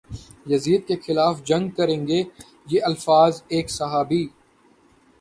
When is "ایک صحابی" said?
3.47-4.23